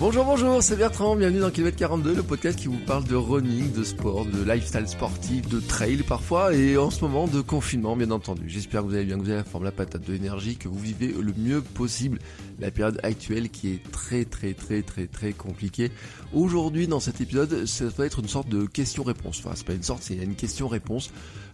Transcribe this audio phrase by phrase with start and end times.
[0.00, 3.70] Bonjour, bonjour, c'est Bertrand, bienvenue dans Kilomètre 42, le podcast qui vous parle de running,
[3.70, 8.10] de sport, de lifestyle sportif, de trail parfois, et en ce moment de confinement bien
[8.10, 8.44] entendu.
[8.46, 10.68] J'espère que vous allez bien, que vous avez la forme, la patate de l'énergie, que
[10.68, 12.18] vous vivez le mieux possible
[12.60, 15.90] la période actuelle qui est très très très très très compliquée.
[16.32, 19.82] Aujourd'hui dans cet épisode, ça va être une sorte de question-réponse, enfin c'est pas une
[19.82, 21.10] sorte, c'est une question-réponse.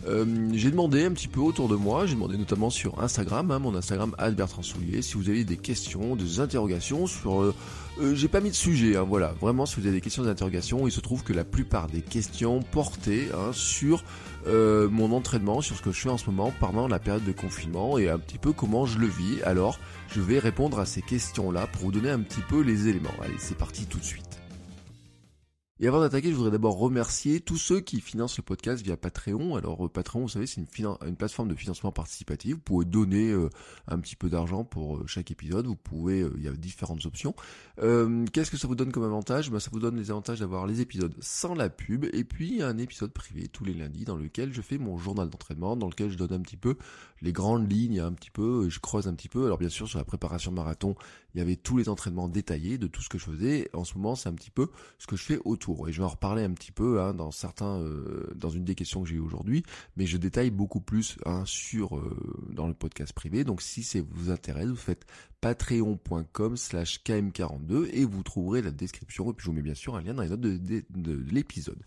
[0.07, 3.59] Euh, j'ai demandé un petit peu autour de moi, j'ai demandé notamment sur Instagram, hein,
[3.59, 7.43] mon Instagram Bertrand Soulier, si vous avez des questions, des interrogations sur...
[7.43, 7.55] Euh,
[7.99, 9.33] euh, j'ai pas mis de sujet, hein, voilà.
[9.41, 12.63] Vraiment, si vous avez des questions d'interrogation, il se trouve que la plupart des questions
[12.63, 14.05] portaient hein, sur
[14.47, 17.33] euh, mon entraînement, sur ce que je fais en ce moment pendant la période de
[17.33, 19.43] confinement et un petit peu comment je le vis.
[19.45, 19.79] Alors,
[20.15, 23.11] je vais répondre à ces questions-là pour vous donner un petit peu les éléments.
[23.23, 24.26] Allez, c'est parti tout de suite.
[25.79, 29.57] Et avant d'attaquer, je voudrais d'abord remercier tous ceux qui financent le podcast via Patreon.
[29.57, 32.55] Alors euh, Patreon, vous savez, c'est une, une, plateforme de financement participatif.
[32.55, 33.51] Vous pouvez donner euh,
[33.87, 35.67] un petit peu d'argent pour euh, chaque épisode.
[35.67, 37.35] Vous pouvez, il y a différentes options.
[37.77, 39.51] Qu'est-ce que ça vous donne comme avantage?
[39.51, 42.79] Ben, Ça vous donne les avantages d'avoir les épisodes sans la pub et puis un
[42.79, 46.17] épisode privé tous les lundis dans lequel je fais mon journal d'entraînement, dans lequel je
[46.17, 46.77] donne un petit peu
[47.21, 49.45] les grandes lignes, un petit peu, je creuse un petit peu.
[49.45, 50.95] Alors bien sûr, sur la préparation marathon,
[51.37, 53.69] il y avait tous les entraînements détaillés de tout ce que je faisais.
[53.75, 56.07] En ce moment, c'est un petit peu ce que je fais autour et je vais
[56.07, 59.17] en reparler un petit peu hein, dans certains, euh, dans une des questions que j'ai
[59.17, 59.63] eu aujourd'hui,
[59.99, 62.17] mais je détaille beaucoup plus hein, sur euh,
[62.49, 63.45] dans le podcast privé.
[63.45, 65.05] Donc si ça vous intéresse, vous faites
[65.43, 69.95] patreon.com slash km42 et vous trouverez la description et puis je vous mets bien sûr
[69.95, 70.57] un lien dans les notes de,
[70.89, 71.83] de l'épisode.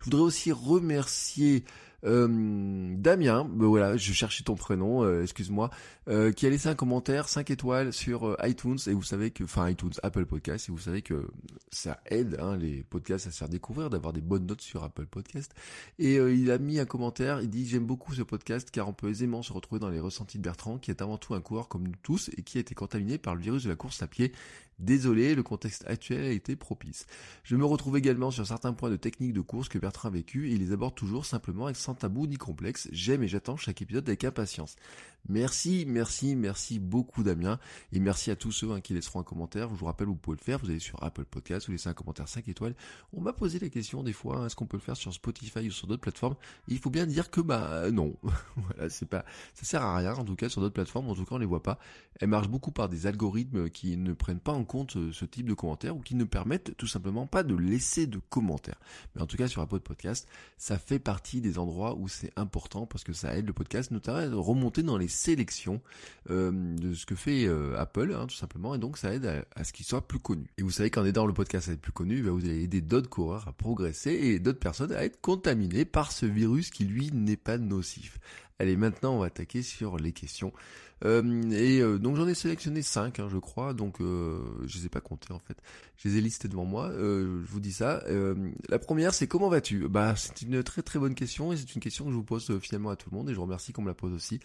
[0.00, 1.64] Je voudrais aussi remercier
[2.04, 5.70] Damien, ben voilà, je cherchais ton prénom, euh, excuse-moi,
[6.08, 9.70] euh, qui a laissé un commentaire 5 étoiles sur iTunes et vous savez que, enfin
[9.70, 11.26] iTunes, Apple Podcast, et vous savez que
[11.70, 15.06] ça aide hein, les podcasts à se faire découvrir, d'avoir des bonnes notes sur Apple
[15.06, 15.54] Podcast.
[15.98, 19.08] Et il a mis un commentaire, il dit j'aime beaucoup ce podcast car on peut
[19.08, 21.84] aisément se retrouver dans les ressentis de Bertrand, qui est avant tout un coureur comme
[21.84, 24.32] nous tous et qui a été contaminé par le virus de la course à pied
[24.78, 27.06] Désolé, le contexte actuel a été propice.
[27.44, 30.48] Je me retrouve également sur certains points de technique de course que Bertrand a vécu
[30.48, 32.88] et il les aborde toujours simplement et sans tabou ni complexe.
[32.90, 34.76] J'aime et j'attends chaque épisode avec impatience.
[35.28, 37.58] Merci, merci, merci beaucoup Damien
[37.92, 39.70] et merci à tous ceux hein, qui laisseront un commentaire.
[39.70, 40.58] Je vous rappelle, vous pouvez le faire.
[40.58, 42.74] Vous allez sur Apple Podcast, vous laissez un commentaire 5 étoiles.
[43.14, 45.68] On m'a posé la question des fois, hein, est-ce qu'on peut le faire sur Spotify
[45.68, 46.36] ou sur d'autres plateformes?
[46.68, 48.16] Il faut bien dire que bah non,
[48.56, 49.24] voilà, c'est pas,
[49.54, 50.14] ça sert à rien.
[50.14, 51.78] En tout cas sur d'autres plateformes, en tout cas on les voit pas.
[52.20, 55.48] Elles marchent beaucoup par des algorithmes qui ne prennent pas en compte euh, ce type
[55.48, 58.78] de commentaires ou qui ne permettent tout simplement pas de laisser de commentaires.
[59.14, 62.86] Mais en tout cas sur Apple Podcast, ça fait partie des endroits où c'est important
[62.86, 65.80] parce que ça aide le podcast notamment à remonter dans les sélections
[66.30, 69.64] euh, de ce que fait euh, Apple hein, tout simplement et donc ça aide à,
[69.64, 70.46] ce qu'il soit plus connu.
[70.58, 73.10] Et vous savez qu'en aidant le podcast à être plus connu, vous allez aider d'autres
[73.10, 77.36] coureurs à progresser et d'autres personnes à être contaminées par ce virus qui lui n'est
[77.36, 78.18] pas nocif.
[78.58, 80.52] Allez, maintenant on va attaquer sur les questions.
[81.04, 84.86] Euh, et euh, donc j'en ai sélectionné 5, hein, je crois, donc euh, je les
[84.86, 85.58] ai pas comptés en fait.
[85.96, 88.02] Je les ai listés devant moi, je vous dis ça.
[88.68, 89.88] la première c'est comment vas-tu?
[89.88, 92.58] Bah c'est une très très bonne question et c'est une question que je vous pose
[92.60, 94.40] finalement à tout le monde et je vous remercie qu'on me la pose aussi.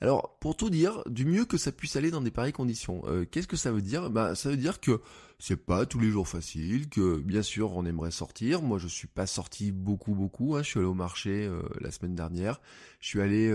[0.00, 3.48] Alors pour tout dire, du mieux que ça puisse aller dans des pareilles conditions, qu'est-ce
[3.48, 4.10] que ça veut dire?
[4.10, 5.00] Bah ça veut dire que
[5.38, 8.62] c'est pas tous les jours facile, que bien sûr on aimerait sortir.
[8.62, 10.62] Moi je suis pas sorti beaucoup beaucoup, hein.
[10.62, 11.50] je suis allé au marché
[11.80, 12.60] la semaine dernière,
[13.00, 13.52] je suis allé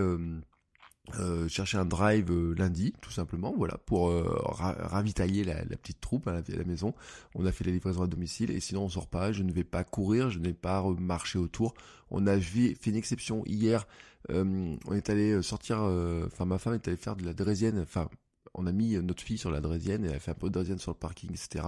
[1.48, 4.24] chercher un drive euh, lundi, tout simplement, voilà, pour euh,
[4.58, 6.94] ravitailler la, petite troupe à la, maison.
[7.36, 9.32] On a fait la livraison à domicile et sinon on sort pas.
[9.32, 11.74] Je ne vais pas courir, je n'ai pas marché autour.
[12.12, 13.88] On a fait une exception hier.
[14.30, 15.80] on est allé sortir,
[16.26, 18.10] enfin ma femme est allée faire de la drésienne, enfin
[18.54, 20.54] on a mis notre fille sur la draisienne et elle a fait un peu de
[20.54, 21.66] draisienne sur le parking, etc.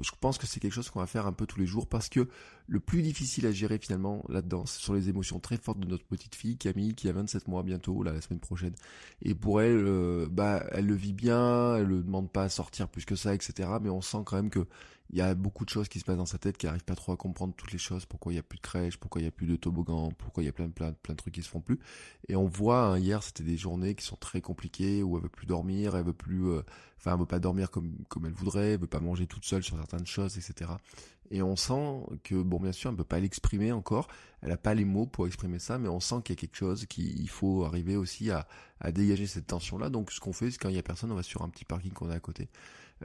[0.00, 2.08] Je pense que c'est quelque chose qu'on va faire un peu tous les jours parce
[2.08, 2.28] que
[2.66, 6.04] le plus difficile à gérer finalement là-dedans, ce sont les émotions très fortes de notre
[6.04, 8.74] petite fille Camille qui a 27 mois bientôt, là, la semaine prochaine.
[9.22, 12.88] Et pour elle, euh, bah, elle le vit bien, elle ne demande pas à sortir
[12.88, 13.68] plus que ça, etc.
[13.82, 14.66] Mais on sent quand même que
[15.10, 16.96] il y a beaucoup de choses qui se passent dans sa tête qui arrive pas
[16.96, 19.24] trop à comprendre toutes les choses, pourquoi il y a plus de crèche, pourquoi il
[19.24, 21.42] y a plus de toboggan, pourquoi il y a plein plein plein de trucs qui
[21.42, 21.78] se font plus.
[22.28, 25.28] Et on voit hein, hier c'était des journées qui sont très compliquées où elle veut
[25.28, 26.62] plus dormir, elle veut plus, euh,
[27.04, 29.62] enfin elle veut pas dormir comme comme elle voudrait, elle veut pas manger toute seule
[29.62, 30.70] sur certaines choses, etc.
[31.30, 34.08] Et on sent que, bon, bien sûr, elle peut pas l'exprimer encore,
[34.42, 36.56] elle n'a pas les mots pour exprimer ça, mais on sent qu'il y a quelque
[36.56, 38.46] chose, qu'il faut arriver aussi à,
[38.80, 39.88] à dégager cette tension-là.
[39.88, 41.64] Donc ce qu'on fait, c'est quand il y a personne, on va sur un petit
[41.64, 42.48] parking qu'on a à côté.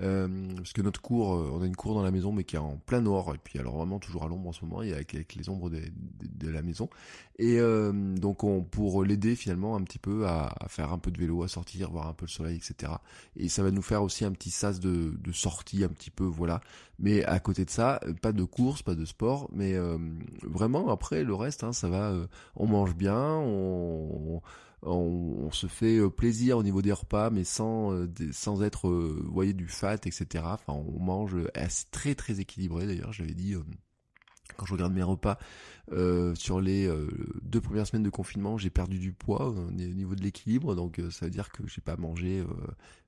[0.02, 2.56] Euh, parce que notre cour, euh, on a une cour dans la maison, mais qui
[2.56, 5.14] est en plein nord, et puis alors vraiment toujours à l'ombre en ce moment, avec,
[5.14, 6.90] avec les ombres de, la maison.
[7.38, 11.20] Et euh, donc on, pour l'aider finalement un petit peu à, faire un peu de
[11.20, 12.94] vélo, à sortir, voir un peu le soleil, etc.
[13.36, 16.62] Et ça va nous faire aussi un petit sas de, sortie, un petit peu, voilà.
[16.98, 19.98] Mais à côté de ça, pas de course, pas de sport, mais euh,
[20.44, 22.12] vraiment après le reste, hein, ça va.
[22.12, 24.42] Euh, on mange bien, on,
[24.84, 29.54] on, se fait euh, plaisir au niveau des repas, mais sans euh, être, euh, voyez,
[29.54, 30.44] du fat, etc.
[30.46, 31.36] Enfin, on mange
[31.92, 32.88] très très équilibré.
[32.88, 33.56] D'ailleurs, j'avais dit
[34.58, 35.38] quand je regarde mes repas
[36.36, 36.92] sur les
[37.42, 41.26] deux premières semaines de confinement, j'ai perdu du poids au niveau de l'équilibre, donc ça
[41.26, 42.44] veut dire que j'ai pas mangé,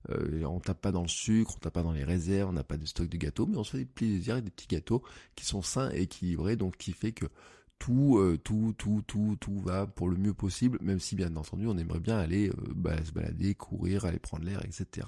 [0.10, 2.78] on tape pas dans le sucre, on tape pas dans les réserves, on n'a pas
[2.78, 5.04] de stock de gâteaux, mais on se fait des plaisirs et des petits gâteaux
[5.36, 7.26] qui sont sains et équilibrés, donc qui fait que
[7.82, 11.66] tout, euh, tout, tout, tout, tout va pour le mieux possible, même si bien entendu
[11.66, 15.08] on aimerait bien aller euh, bah, se balader, courir, aller prendre l'air, etc.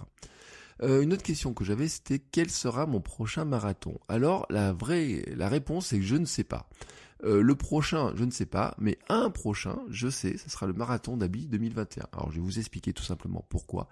[0.82, 4.00] Euh, une autre question que j'avais, c'était quel sera mon prochain marathon?
[4.10, 6.68] Alors la vraie, la réponse c'est que je ne sais pas.
[7.24, 10.74] Euh, le prochain, je ne sais pas, mais un prochain, je sais, ce sera le
[10.74, 12.08] marathon d'Albi 2021.
[12.12, 13.88] Alors je vais vous expliquer tout simplement pourquoi.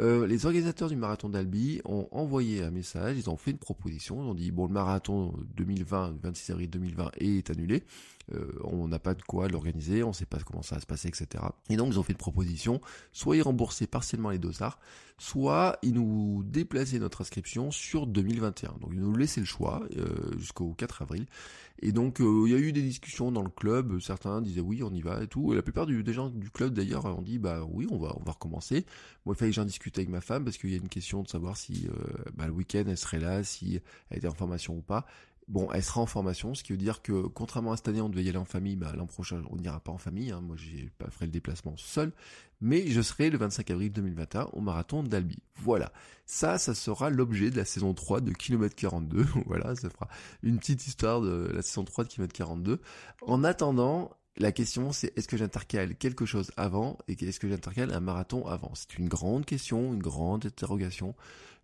[0.00, 4.24] Euh, les organisateurs du marathon d'Albi ont envoyé un message, ils ont fait une proposition,
[4.24, 7.84] ils ont dit bon le marathon 2020, le 26 avril 2020 est annulé,
[8.32, 10.86] euh, on n'a pas de quoi l'organiser, on ne sait pas comment ça va se
[10.86, 11.44] passer, etc.
[11.68, 12.80] Et donc ils ont fait une proposition,
[13.12, 14.78] soit ils remboursaient partiellement les dossards,
[15.18, 18.76] soit ils nous déplaçaient notre inscription sur 2021.
[18.80, 21.26] Donc ils nous laissaient le choix euh, jusqu'au 4 avril.
[21.80, 24.82] Et donc euh, il y a eu des discussions dans le club, certains disaient oui
[24.82, 27.38] on y va et tout, et la plupart des gens du club d'ailleurs ont dit
[27.38, 28.86] bah oui on va on va recommencer.
[29.26, 31.22] Moi il fallait que j'en discute avec ma femme parce qu'il y a une question
[31.22, 31.88] de savoir si
[32.34, 33.80] bah, le week-end elle serait là, si
[34.10, 35.04] elle était en formation ou pas.
[35.46, 38.08] Bon, elle sera en formation, ce qui veut dire que contrairement à cette année, on
[38.08, 40.30] devait y aller en famille, bah, l'an prochain, on n'ira pas en famille.
[40.30, 40.40] Hein.
[40.40, 42.12] Moi, j'ai pas ferai le déplacement seul,
[42.62, 45.38] mais je serai le 25 avril 2021 au marathon d'Albi.
[45.56, 45.92] Voilà,
[46.24, 49.26] ça, ça sera l'objet de la saison 3 de Kilomètre 42.
[49.46, 50.08] voilà, ça fera
[50.42, 52.80] une petite histoire de la saison 3 de Kilomètre 42.
[53.22, 57.92] En attendant, la question c'est est-ce que j'intercale quelque chose avant et est-ce que j'intercale
[57.92, 58.72] un marathon avant?
[58.74, 61.14] C'est une grande question, une grande interrogation.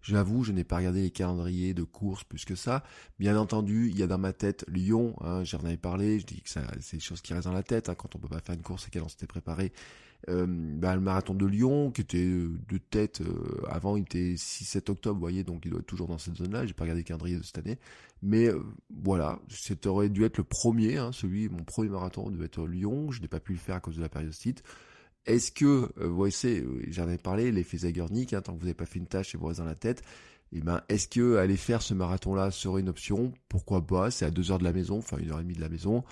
[0.03, 2.83] J'avoue, je n'ai pas regardé les calendriers de courses plus que ça.
[3.19, 6.41] Bien entendu, il y a dans ma tête Lyon, hein, j'en avais parlé, je dis
[6.41, 8.55] que c'est des choses qui restent dans la tête, hein, quand on peut pas faire
[8.55, 9.73] une course et qu'elle on s'était préparé.
[10.29, 14.35] Euh, bah, le marathon de Lyon, qui était euh, de tête, euh, avant il était
[14.35, 17.01] 6-7 octobre, vous voyez, donc il doit être toujours dans cette zone-là, j'ai pas regardé
[17.01, 17.79] le calendrier de cette année.
[18.23, 18.49] Mais
[19.03, 23.11] voilà, ça aurait dû être le premier, hein, celui, mon premier marathon devait être Lyon,
[23.11, 24.63] je n'ai pas pu le faire à cause de la périostite.
[25.27, 25.65] Est-ce que,
[25.99, 28.99] euh, vous voyez, j'en ai parlé, l'effet Zagornik, hein, tant que vous n'avez pas fait
[28.99, 30.03] une tâche et vous restez dans la tête,
[30.53, 33.33] eh ben, est-ce que aller faire ce marathon-là serait une option?
[33.49, 34.11] Pourquoi pas?
[34.11, 36.05] C'est à deux heures de la maison, enfin une heure et demie de la maison.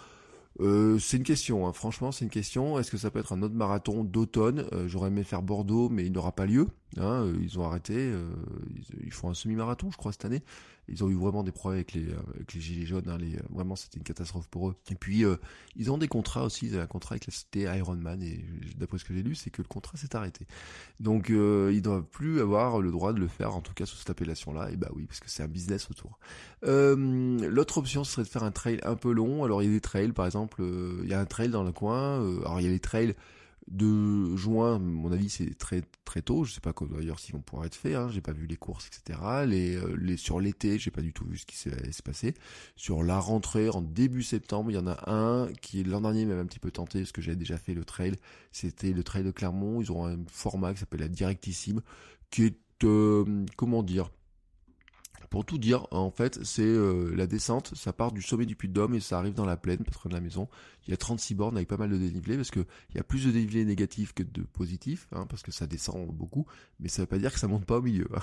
[0.60, 1.72] Euh, c'est une question, hein.
[1.72, 2.78] franchement, c'est une question.
[2.78, 4.66] Est-ce que ça peut être un autre marathon d'automne?
[4.72, 6.66] Euh, J'aurais aimé faire Bordeaux, mais il n'aura pas lieu.
[6.96, 7.94] Hein, euh, ils ont arrêté.
[7.96, 8.28] Euh,
[9.04, 10.42] ils, font un semi-marathon, je crois, cette année.
[10.88, 12.06] Ils ont eu vraiment des problèmes avec les,
[12.54, 13.08] les gilets jaunes.
[13.08, 13.18] Hein,
[13.50, 14.76] vraiment, c'était une catastrophe pour eux.
[14.90, 15.24] Et puis,
[15.76, 16.66] ils ont des contrats aussi.
[16.66, 18.22] Ils ont un contrat avec la cité Ironman.
[18.22, 18.42] Et
[18.76, 20.46] d'après ce que j'ai lu, c'est que le contrat s'est arrêté.
[20.98, 24.08] Donc, ils doivent plus avoir le droit de le faire, en tout cas sous cette
[24.08, 24.70] appellation-là.
[24.70, 26.18] Et bah oui, parce que c'est un business autour.
[26.62, 29.44] L'autre option, ce serait de faire un trail un peu long.
[29.44, 30.62] Alors, il y a des trails, par exemple,
[31.02, 32.14] il y a un trail dans le coin.
[32.16, 33.14] alors, il y a les trails
[33.70, 36.44] de juin, mon avis, c'est très très tôt.
[36.44, 37.94] Je sais pas d'ailleurs s'ils vont pouvoir être faits.
[37.94, 38.08] Hein.
[38.10, 39.18] J'ai pas vu les courses, etc.
[39.22, 41.72] Euh, les sur l'été, j'ai pas du tout vu ce qui s'est
[42.04, 42.34] passé.
[42.76, 46.40] Sur la rentrée, en début septembre, il y en a un qui l'an dernier m'avait
[46.40, 48.14] un petit peu tenté parce que j'avais déjà fait le trail.
[48.52, 49.80] C'était le trail de Clermont.
[49.80, 51.80] Ils ont un format qui s'appelle la Directissime,
[52.30, 54.10] qui est euh, comment dire
[55.30, 58.68] pour tout dire, en fait, c'est euh, la descente, ça part du sommet du Puy
[58.68, 60.48] de Dôme et ça arrive dans la plaine, pas de la maison.
[60.86, 63.04] Il y a 36 bornes avec pas mal de dénivelé parce que il y a
[63.04, 66.46] plus de dénivelé négatif que de positif, hein, parce que ça descend beaucoup,
[66.80, 68.08] mais ça veut pas dire que ça monte pas au milieu.
[68.14, 68.22] Hein.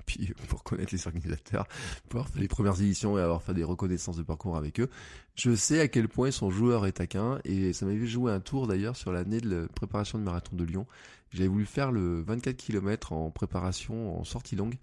[0.06, 1.66] Puis, pour connaître les organisateurs,
[2.08, 4.90] pour avoir fait les premières éditions et avoir fait des reconnaissances de parcours avec eux,
[5.34, 6.92] je sais à quel point ils sont joueurs et
[7.44, 10.64] et ça m'avait joué un tour d'ailleurs sur l'année de la préparation du marathon de
[10.64, 10.86] Lyon.
[11.32, 14.76] J'avais voulu faire le 24 km en préparation, en sortie longue,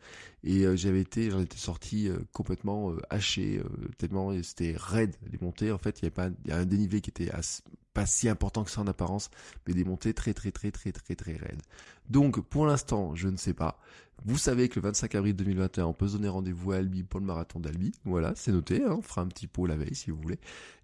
[0.44, 3.62] et euh, j'avais été, j'en étais sorti euh, complètement euh, haché,
[3.98, 5.72] tellement c'était raide les montées.
[5.72, 7.30] En fait, il y avait pas, a un dénivelé qui était
[7.94, 9.30] pas si important que ça en apparence,
[9.68, 11.62] mais des montées très très très très très très raides.
[12.10, 13.80] Donc pour l'instant, je ne sais pas.
[14.26, 17.20] Vous savez que le 25 avril 2021, on peut se donner rendez-vous à Albi pour
[17.20, 17.94] le marathon d'Albi.
[18.04, 18.84] Voilà, c'est noté.
[18.84, 20.40] Hein, on fera un petit pot la veille si vous voulez.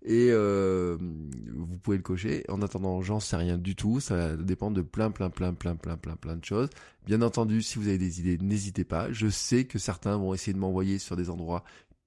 [0.05, 2.45] Et euh, vous pouvez le cocher.
[2.47, 3.99] En attendant, j'en sais rien du tout.
[3.99, 6.69] Ça dépend de plein, plein, plein, plein, plein, plein, plein de choses.
[7.05, 9.11] Bien entendu, si vous avez des idées, n'hésitez pas.
[9.11, 11.63] Je sais que certains vont essayer de m'envoyer sur des endroits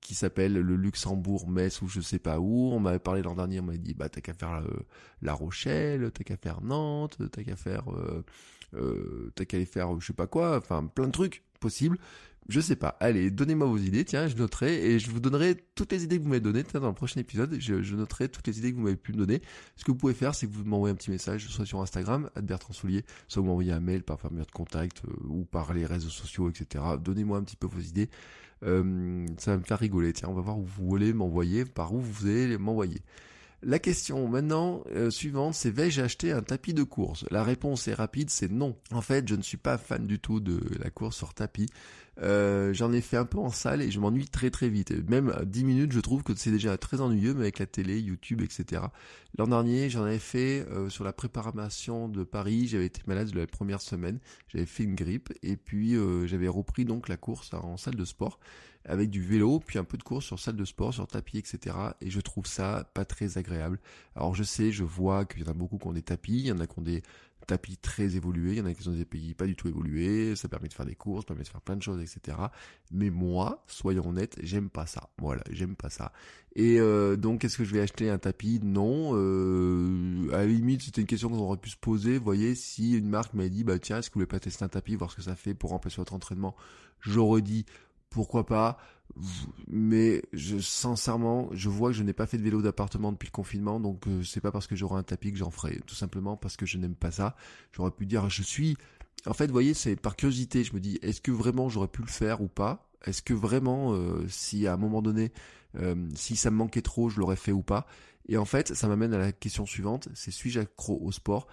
[0.07, 2.71] qui s'appelle le Luxembourg, Metz ou je sais pas où.
[2.73, 4.87] On m'avait parlé l'an dernier, on m'avait dit bah t'as qu'à faire euh,
[5.21, 8.25] La Rochelle, t'as qu'à faire Nantes, t'as qu'à faire euh,
[8.75, 11.99] euh, t'as qu'à aller faire je sais pas quoi, enfin plein de trucs possibles.
[12.49, 12.97] Je sais pas.
[13.01, 16.23] Allez, donnez-moi vos idées, tiens, je noterai et je vous donnerai toutes les idées que
[16.23, 16.63] vous m'avez données.
[16.63, 19.43] Dans le prochain épisode, je, noterai toutes les idées que vous m'avez pu me donner.
[19.75, 22.31] Ce que vous pouvez faire, c'est que vous m'envoyez un petit message, soit sur Instagram,
[22.41, 26.09] Bertrand Soulier, soit vous m'envoyez un mail par formulaire de contact ou par les réseaux
[26.09, 26.85] sociaux, etc.
[27.03, 28.11] Donnez-moi un petit peu vos idées.
[28.63, 30.13] Euh, ça va me faire rigoler.
[30.13, 33.01] Tiens, on va voir où vous voulez m'envoyer, par où vous allez m'envoyer.
[33.63, 37.25] La question maintenant euh, suivante, c'est vais-je acheter un tapis de course?
[37.31, 38.77] La réponse est rapide, c'est non.
[38.93, 41.67] En fait, je ne suis pas fan du tout de la course sur tapis.
[42.23, 44.93] Euh, j'en ai fait un peu en salle et je m'ennuie très très vite.
[45.09, 48.01] Même à 10 minutes, je trouve que c'est déjà très ennuyeux, mais avec la télé,
[48.01, 48.83] YouTube, etc.
[49.39, 52.69] L'an dernier, j'en avais fait euh, sur la préparation de Paris.
[52.69, 54.19] J'avais été malade de la première semaine.
[54.49, 55.95] J'avais fait une grippe et puis
[56.25, 58.39] j'avais repris donc la course en salle de sport
[58.89, 61.77] avec du vélo, puis un peu de course sur salle de sport, sur tapis, etc.
[62.01, 63.81] Et je trouve ça pas très agréable.
[64.15, 66.47] Alors je sais, je vois qu'il y en a beaucoup qui ont des tapis, il
[66.47, 67.03] y en a qui ont des
[67.47, 70.37] tapis très évolués, il y en a qui ont des pays pas du tout évolués,
[70.37, 72.37] ça permet de faire des courses, ça permet de faire plein de choses, etc.
[72.91, 75.09] Mais moi, soyons honnêtes, j'aime pas ça.
[75.19, 76.13] Voilà, j'aime pas ça.
[76.55, 78.61] Et euh, donc, est-ce que je vais acheter un tapis?
[78.63, 79.13] Non.
[79.15, 82.19] Euh, à la limite, c'était une question qu'on aurait pu se poser.
[82.19, 84.65] Vous voyez, si une marque m'a dit, bah tiens, est-ce que vous voulez pas tester
[84.65, 86.57] un tapis, voir ce que ça fait pour remplacer votre entraînement?
[87.01, 87.67] J'aurais dit,
[88.11, 88.79] pourquoi pas
[89.69, 90.23] mais
[90.61, 94.07] sincèrement je vois que je n'ai pas fait de vélo d'appartement depuis le confinement donc
[94.07, 96.67] euh, c'est pas parce que j'aurai un tapis que j'en ferai tout simplement parce que
[96.67, 97.37] je n'aime pas ça.
[97.73, 98.77] J'aurais pu dire je suis
[99.27, 102.03] en fait vous voyez c'est par curiosité je me dis est-ce que vraiment j'aurais pu
[102.03, 102.91] le faire ou pas?
[103.05, 105.33] Est-ce que vraiment euh, si à un moment donné
[105.77, 107.87] euh, si ça me manquait trop je l'aurais fait ou pas?
[108.29, 111.47] Et en fait ça m'amène à la question suivante c'est suis-je accro au sport?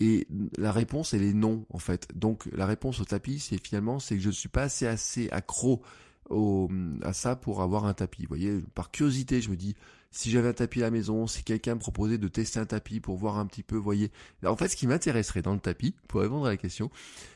[0.00, 2.06] Et la réponse, elle est non, en fait.
[2.14, 5.28] Donc, la réponse au tapis, c'est finalement, c'est que je ne suis pas assez, assez
[5.30, 5.82] accro
[6.30, 6.68] au,
[7.02, 8.22] à ça pour avoir un tapis.
[8.22, 9.74] Vous voyez, par curiosité, je me dis,
[10.10, 13.00] si j'avais un tapis à la maison, si quelqu'un me proposait de tester un tapis
[13.00, 14.10] pour voir un petit peu, voyez.
[14.44, 16.90] En fait, ce qui m'intéresserait dans le tapis, pour répondre à la question,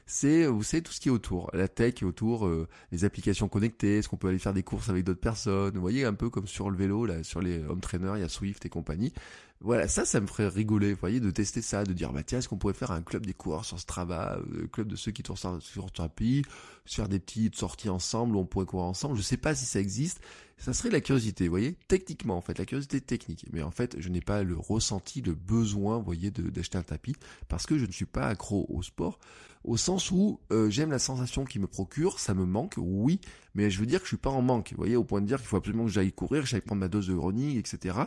[0.07, 3.99] c'est, vous savez, tout ce qui est autour, la tech autour, euh, les applications connectées,
[3.99, 6.47] est-ce qu'on peut aller faire des courses avec d'autres personnes, vous voyez, un peu comme
[6.47, 9.13] sur le vélo, là, sur les home trainers, il y a Swift et compagnie.
[9.61, 12.39] Voilà, ça, ça me ferait rigoler, vous voyez, de tester ça, de dire, bah tiens,
[12.39, 15.23] est-ce qu'on pourrait faire un club des coureurs sur Strava, euh, club de ceux qui
[15.23, 16.43] tournent sur, sur tapis,
[16.85, 19.17] faire des petites sorties ensemble, où on pourrait courir ensemble.
[19.17, 20.21] Je sais pas si ça existe.
[20.63, 23.47] Ça serait la curiosité, vous voyez, techniquement en fait, la curiosité technique.
[23.53, 27.17] Mais en fait, je n'ai pas le ressenti, le besoin, vous voyez, d'acheter un tapis,
[27.49, 29.19] parce que je ne suis pas accro au sport,
[29.65, 33.21] au sens où euh, j'aime la sensation qu'il me procure, ça me manque, oui,
[33.57, 35.27] mais je veux dire que je suis pas en manque, vous voyez, au point de
[35.27, 37.99] dire qu'il faut absolument que j'aille courir, j'aille prendre ma dose de running, etc.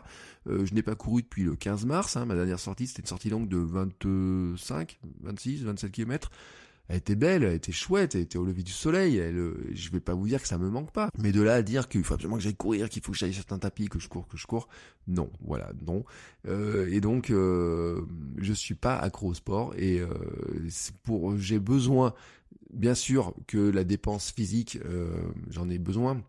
[0.47, 3.07] Euh, je n'ai pas couru depuis le 15 mars, hein, ma dernière sortie, c'était une
[3.07, 6.31] sortie longue de 25, 26, 27 km
[6.88, 9.18] elle était belle, elle était chouette, elle était au lever du soleil.
[9.18, 11.56] Elle, euh, je vais pas vous dire que ça me manque pas, mais de là
[11.56, 13.88] à dire qu'il faut absolument que j'aille courir, qu'il faut que j'aille sur un tapis,
[13.88, 14.68] que je cours, que je cours,
[15.08, 16.04] non, voilà, non.
[16.48, 18.01] Euh, et donc, euh,
[18.38, 20.10] je suis pas accro au sport et euh,
[21.04, 22.13] pour, j'ai besoin,
[22.72, 25.10] bien sûr, que la dépense physique, euh,
[25.50, 26.24] j'en ai besoin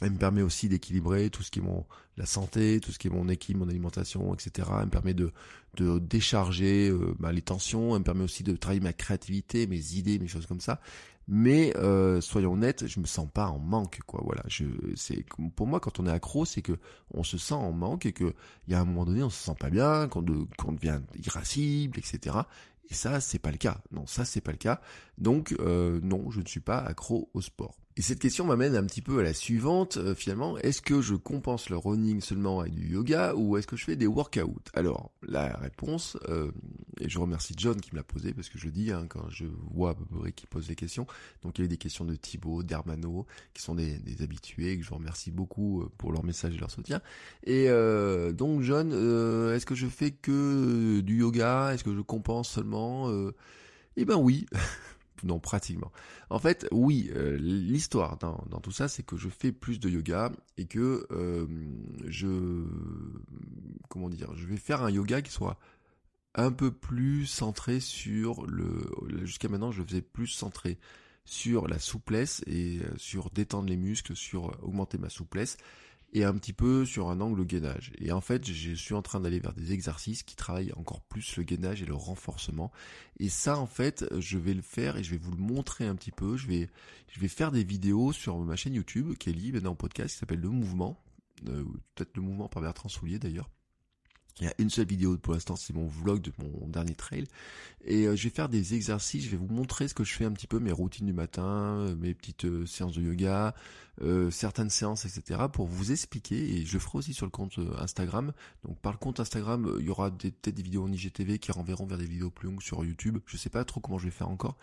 [0.00, 1.84] elle me permet aussi d'équilibrer tout ce qui est mon
[2.16, 4.68] la santé, tout ce qui est mon équilibre, mon alimentation, etc.
[4.78, 5.32] Elle me permet de,
[5.76, 7.94] de décharger euh, bah, les tensions.
[7.94, 10.80] Elle me permet aussi de travailler ma créativité, mes idées, mes choses comme ça.
[11.26, 14.20] Mais euh, soyons honnêtes, je me sens pas en manque, quoi.
[14.24, 15.24] Voilà, je c'est
[15.56, 16.78] pour moi quand on est accro, c'est que
[17.14, 18.34] on se sent en manque et que
[18.68, 21.00] il y a un moment donné on se sent pas bien, qu'on de, qu'on devient
[21.24, 22.36] irascible, etc.
[22.90, 23.78] Et ça, c'est pas le cas.
[23.92, 24.80] Non, ça, c'est pas le cas.
[25.18, 27.78] Donc, euh, non, je ne suis pas accro au sport.
[27.96, 30.58] Et cette question m'amène un petit peu à la suivante, euh, finalement.
[30.58, 33.94] Est-ce que je compense le running seulement avec du yoga ou est-ce que je fais
[33.94, 34.64] des workouts?
[34.74, 36.50] Alors, la réponse, euh,
[37.00, 39.28] et je remercie John qui me l'a posé parce que je le dis hein, quand
[39.30, 41.06] je vois à peu près qui pose des questions.
[41.42, 44.92] Donc, il y a des questions de Thibaut, d'Hermano, qui sont des, habitués, que je
[44.92, 47.00] remercie beaucoup euh, pour leur message et leur soutien.
[47.44, 47.68] Et
[48.32, 51.72] donc, John, est-ce que je fais que du yoga?
[51.74, 53.10] Est-ce que je compense seulement?
[53.96, 54.46] Eh ben oui
[55.24, 55.90] non, pratiquement.
[56.30, 60.30] En fait, oui, euh, l'histoire dans, tout ça, c'est que je fais plus de yoga
[60.58, 61.46] et que euh,
[62.06, 62.64] je,
[63.88, 65.58] comment dire, je vais faire un yoga qui soit
[66.34, 68.90] un peu plus centré sur le.
[69.22, 70.78] Jusqu'à maintenant, je faisais plus centré
[71.24, 75.56] sur la souplesse et euh, sur détendre les muscles, sur augmenter ma souplesse
[76.14, 77.92] et un petit peu sur un angle gainage.
[77.98, 81.36] Et en fait, je suis en train d'aller vers des exercices qui travaillent encore plus
[81.36, 82.70] le gainage et le renforcement.
[83.18, 85.96] Et ça, en fait, je vais le faire et je vais vous le montrer un
[85.96, 86.36] petit peu.
[86.36, 86.70] Je vais,
[87.08, 90.14] je vais faire des vidéos sur ma chaîne YouTube qui est libre dans un podcast
[90.14, 91.02] qui s'appelle Le Mouvement.
[91.48, 91.64] Euh,
[91.96, 93.50] peut-être Le Mouvement par Bertrand Soulier d'ailleurs.
[94.40, 97.24] Il y a une seule vidéo pour l'instant, c'est mon vlog de mon dernier trail.
[97.84, 100.24] Et euh, je vais faire des exercices, je vais vous montrer ce que je fais
[100.24, 103.54] un petit peu, mes routines du matin, euh, mes petites séances de yoga,
[104.02, 105.42] euh, certaines séances, etc.
[105.52, 108.32] pour vous expliquer, et je ferai aussi sur le compte euh, Instagram.
[108.64, 111.52] Donc par le compte Instagram, euh, il y aura peut-être des vidéos en IGTV qui
[111.52, 113.18] renverront vers des vidéos plus longues sur YouTube.
[113.26, 114.56] Je sais pas trop comment je vais faire encore.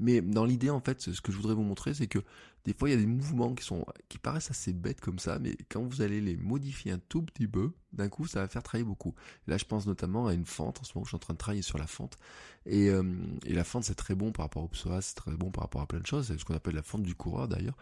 [0.00, 2.18] Mais dans l'idée, en fait, ce que je voudrais vous montrer, c'est que
[2.64, 5.38] des fois, il y a des mouvements qui sont, qui paraissent assez bêtes comme ça,
[5.38, 8.62] mais quand vous allez les modifier un tout petit peu, d'un coup, ça va faire
[8.62, 9.14] travailler beaucoup.
[9.46, 10.80] Là, je pense notamment à une fente.
[10.80, 12.16] En ce moment, je suis en train de travailler sur la fente.
[12.64, 13.02] Et, euh,
[13.44, 15.82] et la fente, c'est très bon par rapport au psoas, c'est très bon par rapport
[15.82, 16.28] à plein de choses.
[16.28, 17.76] C'est ce qu'on appelle la fente du coureur, d'ailleurs.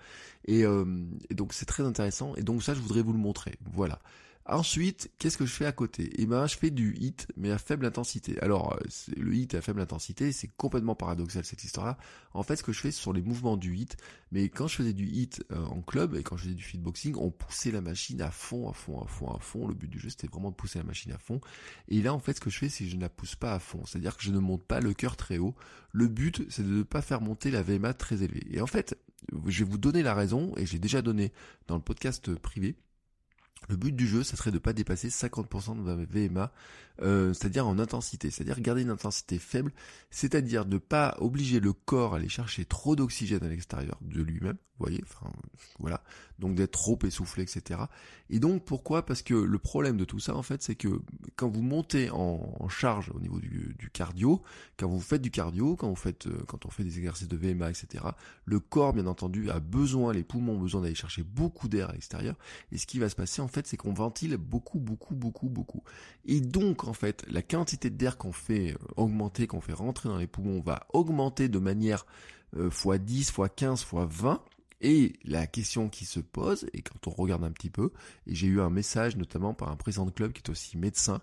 [0.46, 2.34] Et, euh, et donc, c'est très intéressant.
[2.36, 3.56] Et donc, ça, je voudrais vous le montrer.
[3.72, 4.00] Voilà.
[4.50, 6.10] Ensuite, qu'est-ce que je fais à côté?
[6.16, 8.36] Eh ben, je fais du hit, mais à faible intensité.
[8.40, 8.80] Alors, euh,
[9.16, 11.96] le hit à faible intensité, c'est complètement paradoxal cette histoire-là.
[12.34, 13.96] En fait, ce que je fais, ce sont les mouvements du hit.
[14.32, 17.14] Mais quand je faisais du hit euh, en club et quand je faisais du fitboxing,
[17.14, 19.68] on poussait la machine à fond, à fond, à fond, à fond.
[19.68, 21.40] Le but du jeu, c'était vraiment de pousser la machine à fond.
[21.86, 23.54] Et là, en fait, ce que je fais, c'est que je ne la pousse pas
[23.54, 23.86] à fond.
[23.86, 25.54] C'est-à-dire que je ne monte pas le cœur très haut.
[25.92, 28.48] Le but, c'est de ne pas faire monter la VMA très élevée.
[28.50, 28.98] Et en fait,
[29.46, 31.32] je vais vous donner la raison, et j'ai déjà donné
[31.68, 32.74] dans le podcast privé.
[33.68, 36.50] Le but du jeu, ça serait de pas dépasser 50% de VMA,
[37.02, 39.72] euh, c'est-à-dire en intensité, c'est-à-dire garder une intensité faible,
[40.10, 44.56] c'est-à-dire ne pas obliger le corps à aller chercher trop d'oxygène à l'extérieur de lui-même,
[44.80, 45.04] vous voyez,
[45.78, 46.02] voilà,
[46.38, 47.80] donc d'être trop essoufflé, etc.
[48.30, 49.04] Et donc pourquoi?
[49.04, 51.02] Parce que le problème de tout ça, en fait, c'est que
[51.36, 54.42] quand vous montez en, charge au niveau du, cardio,
[54.78, 57.36] quand vous faites du cardio, quand vous faites, euh, quand on fait des exercices de
[57.36, 58.04] VMA, etc.
[58.46, 61.92] Le corps, bien entendu, a besoin, les poumons ont besoin d'aller chercher beaucoup d'air à
[61.92, 62.36] l'extérieur.
[62.72, 65.82] Et ce qui va se passer, en fait, c'est qu'on ventile beaucoup, beaucoup, beaucoup, beaucoup.
[66.24, 70.18] Et donc, en fait, la quantité d'air qu'on fait euh, augmenter, qu'on fait rentrer dans
[70.18, 72.06] les poumons, va augmenter de manière
[72.56, 74.40] x10, x15, x20
[74.80, 77.92] et la question qui se pose, et quand on regarde un petit peu,
[78.26, 81.20] et j'ai eu un message notamment par un président de club qui est aussi médecin,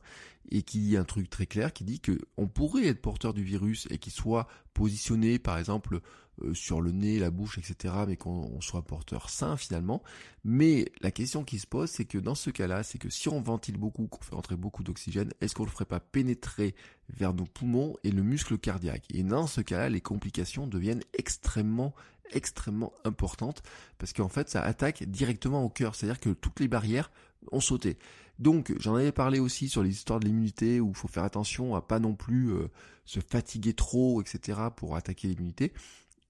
[0.50, 3.44] et qui dit un truc très clair, qui dit que on pourrait être porteur du
[3.44, 6.02] virus et qu'il soit positionné par exemple
[6.44, 10.04] euh, sur le nez, la bouche, etc., mais qu'on soit porteur sain finalement.
[10.44, 13.42] Mais la question qui se pose, c'est que dans ce cas-là, c'est que si on
[13.42, 16.76] ventile beaucoup, qu'on fait entrer beaucoup d'oxygène, est-ce qu'on ne le ferait pas pénétrer
[17.10, 19.06] vers nos poumons et le muscle cardiaque?
[19.14, 21.94] Et dans ce cas-là, les complications deviennent extrêmement
[22.31, 23.63] extrêmement importante
[23.98, 27.12] parce qu'en fait ça attaque directement au cœur, c'est-à-dire que toutes les barrières
[27.52, 27.97] ont sauté.
[28.39, 31.75] Donc j'en avais parlé aussi sur les histoires de l'immunité où il faut faire attention
[31.75, 32.67] à pas non plus euh,
[33.06, 34.60] se fatiguer trop, etc.
[34.75, 35.73] pour attaquer l'immunité.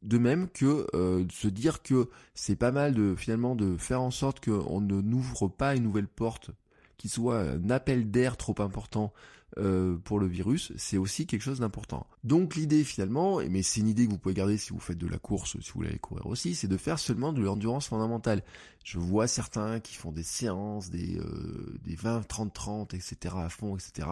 [0.03, 4.11] De même que euh, se dire que c'est pas mal de finalement de faire en
[4.11, 6.51] sorte qu'on ne n'ouvre pas une nouvelle porte
[6.97, 9.13] qui soit un appel d'air trop important
[9.57, 12.05] euh, pour le virus, c'est aussi quelque chose d'important.
[12.23, 15.07] Donc l'idée finalement, mais c'est une idée que vous pouvez garder si vous faites de
[15.07, 18.43] la course, si vous voulez courir aussi, c'est de faire seulement de l'endurance fondamentale.
[18.83, 23.35] Je vois certains qui font des séances, des, euh, des 20, 30, 30, etc.
[23.37, 24.09] à fond, etc.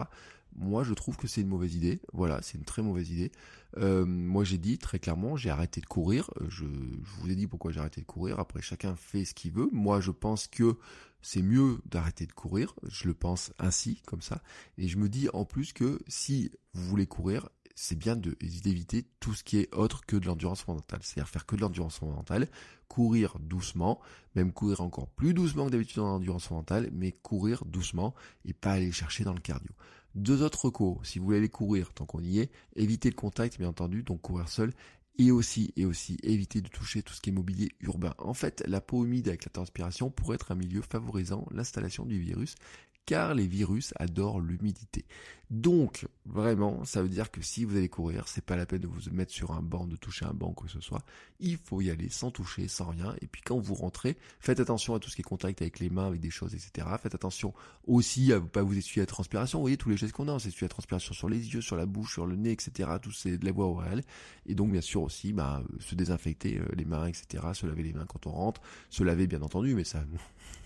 [0.56, 2.00] Moi, je trouve que c'est une mauvaise idée.
[2.14, 3.32] Voilà, c'est une très mauvaise idée.
[3.78, 6.30] Euh, moi, j'ai dit très clairement, j'ai arrêté de courir.
[6.48, 8.40] Je, vous ai dit pourquoi j'ai arrêté de courir.
[8.40, 9.70] Après, chacun fait ce qu'il veut.
[9.72, 10.78] Moi, je pense que
[11.22, 14.44] c'est mieux d'arrêter de courir, je le pense ainsi, comme ça,
[14.78, 19.34] et je me dis en plus que si vous voulez courir, c'est bien d'éviter tout
[19.34, 22.48] ce qui est autre que de l'endurance fondamentale, c'est-à-dire faire que de l'endurance fondamentale,
[22.88, 24.00] courir doucement,
[24.36, 28.14] même courir encore plus doucement que d'habitude dans l'endurance fondamentale, mais courir doucement
[28.46, 29.72] et pas aller chercher dans le cardio.
[30.16, 33.58] Deux autres recours, si vous voulez aller courir tant qu'on y est, évitez le contact
[33.60, 34.72] bien entendu, donc courir seul,
[35.18, 38.14] et aussi, et aussi, éviter de toucher tout ce qui est mobilier urbain.
[38.18, 42.20] En fait, la peau humide avec la transpiration pourrait être un milieu favorisant l'installation du
[42.20, 42.56] virus
[43.06, 45.06] car les virus adorent l'humidité.
[45.52, 48.88] Donc, vraiment, ça veut dire que si vous allez courir, c'est pas la peine de
[48.88, 51.04] vous mettre sur un banc, de toucher un banc, quoi que ce soit.
[51.40, 53.16] Il faut y aller sans toucher, sans rien.
[53.22, 55.92] Et puis quand vous rentrez, faites attention à tout ce qui est contact avec les
[55.92, 56.88] mains, avec des choses, etc.
[57.00, 57.54] Faites attention
[57.86, 59.60] aussi à ne pas vous essuyer la transpiration.
[59.60, 61.76] Vous voyez tous les gestes qu'on a, on s'essuie la transpiration sur les yeux, sur
[61.76, 62.90] la bouche, sur le nez, etc.
[63.00, 64.02] Tout c'est de la voie orale.
[64.48, 67.44] Et donc, bien sûr aussi, bah, se désinfecter euh, les mains, etc.
[67.54, 68.62] Se laver les mains quand on rentre.
[68.90, 70.04] Se laver, bien entendu, mais ça,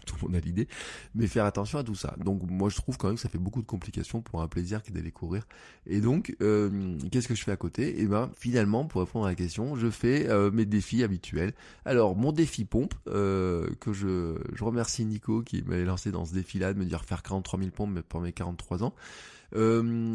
[0.10, 0.68] tout le monde a l'idée.
[1.16, 2.16] Mais faire attention à tout ça.
[2.24, 4.82] Donc, moi, je trouve quand même que ça fait beaucoup de complications pour un plaisir
[4.82, 5.48] qui est d'aller courir.
[5.86, 8.00] Et donc, euh, qu'est-ce que je fais à côté?
[8.00, 11.54] Et eh ben, finalement, pour répondre à la question, je fais euh, mes défis habituels.
[11.86, 16.34] Alors, mon défi pompe, euh, que je, je remercie Nico qui m'avait lancé dans ce
[16.34, 18.94] défi-là, de me dire faire 43 000 pompes pour mes 43 ans.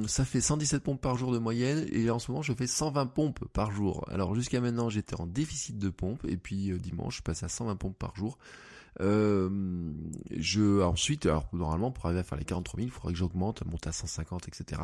[0.07, 3.07] ça fait 117 pompes par jour de moyenne et en ce moment je fais 120
[3.07, 4.05] pompes par jour.
[4.11, 7.77] Alors jusqu'à maintenant j'étais en déficit de pompes et puis dimanche je passe à 120
[7.77, 8.39] pompes par jour.
[9.01, 9.51] Euh,
[10.31, 13.65] je ensuite, alors normalement pour arriver à faire les 43 000, il faudrait que j'augmente,
[13.67, 14.83] monte à 150, etc.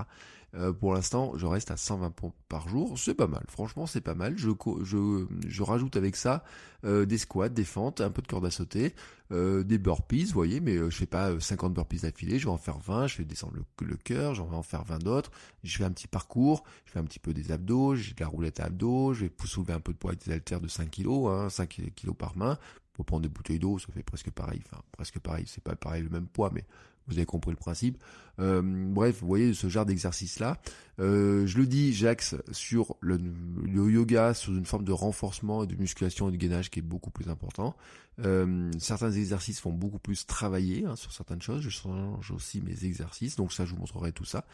[0.54, 3.44] Euh, pour l'instant, je reste à 120 pompes par jour, c'est pas mal.
[3.48, 4.36] Franchement, c'est pas mal.
[4.36, 4.50] Je,
[4.82, 6.42] je, je rajoute avec ça
[6.84, 8.94] euh, des squats, des fentes, un peu de corde à sauter,
[9.32, 12.50] euh, des burpees, vous voyez, mais euh, je fais pas 50 burpees d'affilée, je vais
[12.50, 15.30] en faire 20, je vais descendre le, cœur, j'en vais en faire 20 d'autres.
[15.62, 18.26] Je fais un petit parcours, je fais un petit peu des abdos, j'ai de la
[18.26, 20.90] roulette à abdos, je vais soulever un peu de poids avec des haltères de 5
[20.90, 22.58] kg, hein, 5 kg par main
[23.00, 24.60] Pour prendre des bouteilles d'eau, ça fait presque pareil.
[24.66, 25.46] Enfin, presque pareil.
[25.46, 26.66] C'est pas pareil le même poids, mais
[27.10, 27.98] vous avez compris le principe.
[28.38, 30.60] Euh, bref, vous voyez ce genre d'exercice-là.
[30.98, 33.18] Euh, je le dis, j'axe sur le,
[33.66, 37.10] yoga, sur une forme de renforcement et de musculation et de gainage qui est beaucoup
[37.10, 37.76] plus important.
[38.20, 41.62] Euh, certains exercices font beaucoup plus travailler hein, sur certaines choses.
[41.62, 44.44] Je change aussi mes exercices, donc ça, je vous montrerai tout ça.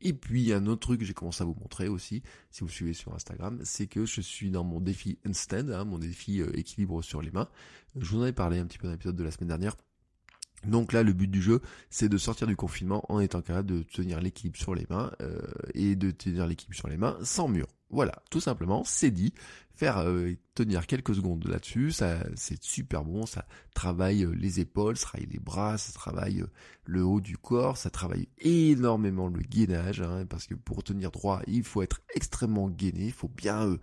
[0.00, 2.92] Et puis, un autre truc que j'ai commencé à vous montrer aussi, si vous suivez
[2.94, 7.22] sur Instagram, c'est que je suis dans mon défi Handstand, hein, mon défi équilibre sur
[7.22, 7.48] les mains.
[7.98, 9.76] Je vous en ai parlé un petit peu dans l'épisode de la semaine dernière
[10.64, 13.82] donc là, le but du jeu, c'est de sortir du confinement en étant capable de
[13.82, 15.40] tenir l'équilibre sur les mains euh,
[15.74, 17.66] et de tenir l'équilibre sur les mains sans mur.
[17.90, 19.32] Voilà, tout simplement, c'est dit
[19.76, 24.96] faire euh, tenir quelques secondes là-dessus, ça c'est super bon, ça travaille euh, les épaules,
[24.96, 26.46] ça travaille les bras, ça travaille euh,
[26.86, 31.42] le haut du corps, ça travaille énormément le gainage, hein, parce que pour tenir droit,
[31.46, 33.76] il faut être extrêmement gainé, il faut bien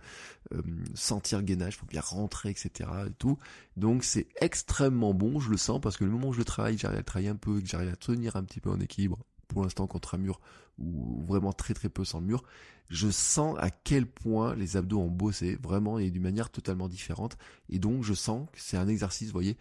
[0.94, 2.90] sentir le gainage, il faut bien rentrer, etc.
[3.06, 3.38] Et tout.
[3.76, 6.76] Donc c'est extrêmement bon, je le sens, parce que le moment où je le travaille,
[6.76, 9.18] j'arrive à le travailler un peu, que j'arrive à tenir un petit peu en équilibre,
[9.48, 10.40] pour l'instant contre un mur,
[10.78, 12.42] ou vraiment très très peu sans le mur,
[12.90, 17.36] je sens à quel point les abdos ont bossé, vraiment, et d'une manière totalement différente.
[17.68, 19.56] Et donc, je sens que c'est un exercice, vous voyez,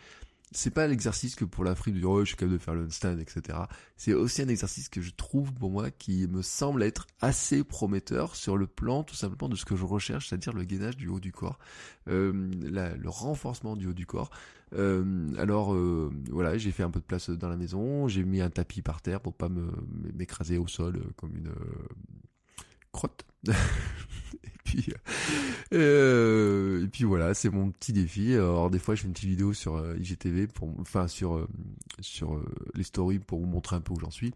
[0.54, 2.90] c'est pas l'exercice que pour la frime de oh, je suis capable de faire le
[2.90, 3.58] stand, etc.
[3.98, 8.36] C'est aussi un exercice que je trouve pour moi qui me semble être assez prometteur
[8.36, 11.20] sur le plan tout simplement de ce que je recherche, c'est-à-dire le gainage du haut
[11.20, 11.60] du corps,
[12.08, 12.32] euh,
[12.62, 14.30] le renforcement du haut du corps.
[14.74, 18.42] Euh, alors euh, voilà, j'ai fait un peu de place dans la maison, j'ai mis
[18.42, 19.72] un tapis par terre pour pas me
[20.14, 21.52] m'écraser au sol comme une
[22.94, 23.26] crotte.
[23.48, 24.88] et puis
[25.74, 28.34] euh, et puis voilà, c'est mon petit défi.
[28.34, 31.48] Alors des fois, je fais une petite vidéo sur euh, IGTV pour enfin sur euh,
[32.00, 32.42] sur
[32.74, 34.34] les stories pour vous montrer un peu où j'en suis.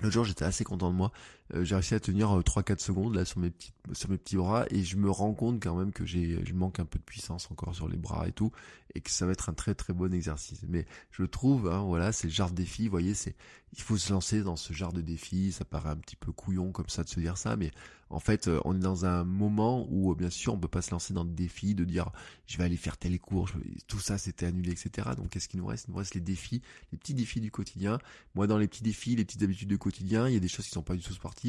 [0.00, 1.12] Le jour, j'étais assez content de moi.
[1.60, 4.84] J'ai réussi à tenir 3-4 secondes là sur mes petits sur mes petits bras et
[4.84, 7.74] je me rends compte quand même que j'ai je manque un peu de puissance encore
[7.74, 8.52] sur les bras et tout
[8.94, 10.62] et que ça va être un très très bon exercice.
[10.68, 13.34] Mais je trouve, hein, voilà, c'est le genre de défi, vous voyez, c'est
[13.74, 15.50] il faut se lancer dans ce genre de défi.
[15.52, 17.70] Ça paraît un petit peu couillon comme ça de se dire ça, mais
[18.10, 20.82] en fait, euh, on est dans un moment où, euh, bien sûr, on peut pas
[20.82, 22.10] se lancer dans le défi de dire
[22.46, 23.48] je vais aller faire tel cours,
[23.86, 25.10] tout ça c'était annulé, etc.
[25.16, 25.86] Donc qu'est-ce qu'il nous reste?
[25.88, 26.60] Il nous reste les défis,
[26.92, 27.98] les petits défis du quotidien.
[28.34, 30.66] Moi, dans les petits défis, les petites habitudes du quotidien, il y a des choses
[30.66, 31.41] qui sont pas du tout sportives.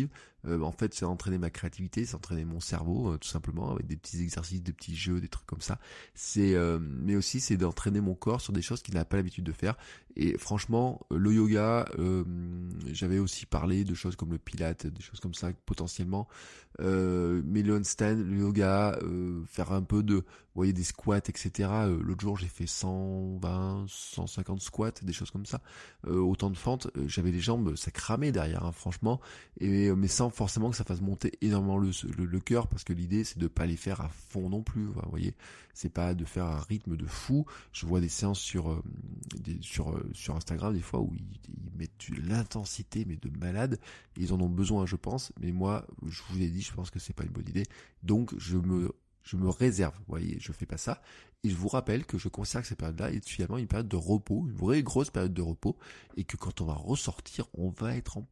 [0.46, 3.96] Euh, en fait, c'est entraîner ma créativité, c'est entraîner mon cerveau, tout simplement, avec des
[3.96, 5.80] petits exercices, des petits jeux, des trucs comme ça.
[6.16, 9.54] C'est, mais aussi c'est d'entraîner mon corps sur des choses qu'il n'a pas l'habitude de
[9.54, 9.78] faire.
[10.16, 11.86] Et franchement, le yoga,
[12.92, 16.28] j'avais aussi parlé de choses comme le pilate, des choses comme ça potentiellement
[16.82, 20.24] euh, mais le handstand, le yoga, euh, faire un peu de, vous
[20.56, 21.70] voyez, des squats, etc.
[21.72, 25.62] Euh, L'autre jour, j'ai fait 120, 150 squats, des choses comme ça.
[26.08, 29.20] Euh, autant de fentes, euh, j'avais les jambes, ça cramait derrière, hein, franchement.
[29.60, 33.24] Et mais sans forcément que ça fasse monter énormément le, le, cœur, parce que l'idée,
[33.24, 34.86] c'est de pas les faire à fond non plus.
[34.86, 35.36] Vous voyez,
[35.74, 37.46] c'est pas de faire un rythme de fou.
[37.72, 38.82] Je vois des séances sur
[39.40, 43.80] des, sur sur Instagram des fois où ils, mettent l'intensité, mais de malade.
[44.18, 45.32] Ils en ont besoin, je pense.
[45.40, 47.66] Mais moi, je vous ai dit je pense que c'est pas une bonne idée.
[48.04, 48.92] Donc je me
[49.24, 51.02] je me réserve, vous voyez, je fais pas ça.
[51.44, 53.96] Et je vous rappelle que je considère que cette période-là est finalement une période de
[53.96, 55.78] repos, une vraie grosse période de repos,
[56.16, 58.28] et que quand on va ressortir, on va être en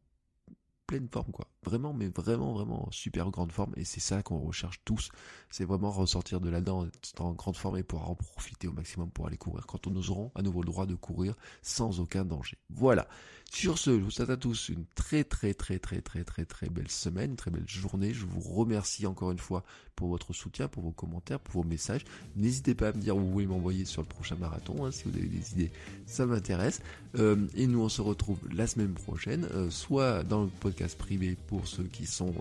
[0.92, 1.46] pleine forme quoi.
[1.64, 5.08] Vraiment mais vraiment vraiment super grande forme et c'est ça qu'on recherche tous.
[5.48, 6.86] C'est vraiment ressortir de là-dedans
[7.18, 10.30] en grande forme et pouvoir en profiter au maximum pour aller courir quand nous aurons
[10.34, 12.58] à nouveau le droit de courir sans aucun danger.
[12.68, 13.08] Voilà.
[13.54, 16.70] Sur ce, je vous souhaite à tous une très très très très très très très
[16.70, 18.14] belle semaine, une très belle journée.
[18.14, 19.62] Je vous remercie encore une fois
[19.94, 22.02] pour votre soutien, pour vos commentaires, pour vos messages.
[22.34, 25.04] N'hésitez pas à me dire où vous voulez m'envoyer sur le prochain marathon, hein, si
[25.04, 25.70] vous avez des idées,
[26.06, 26.80] ça m'intéresse.
[27.18, 31.36] Euh, et nous on se retrouve la semaine prochaine, euh, soit dans le podcast privé
[31.46, 32.32] pour ceux qui sont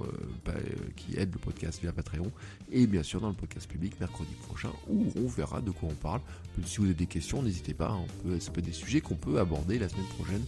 [0.47, 0.53] euh,
[0.95, 2.31] qui aident le podcast via Patreon,
[2.71, 5.95] et bien sûr dans le podcast public mercredi prochain où on verra de quoi on
[5.95, 6.21] parle.
[6.65, 9.01] Si vous avez des questions, n'hésitez pas, hein, on peut, ça peut être des sujets
[9.01, 10.43] qu'on peut aborder la semaine prochaine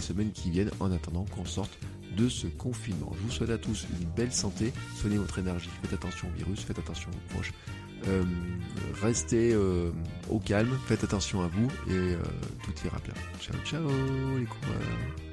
[0.00, 1.78] semaines qui viennent en attendant qu'on sorte
[2.16, 3.12] de ce confinement.
[3.16, 6.60] Je vous souhaite à tous une belle santé, soignez votre énergie, faites attention au virus,
[6.60, 7.52] faites attention aux proches,
[8.06, 8.24] euh,
[9.02, 9.90] restez euh,
[10.30, 12.16] au calme, faites attention à vous et euh,
[12.64, 13.14] tout ira bien.
[13.40, 13.88] Ciao ciao
[14.38, 15.27] les coureurs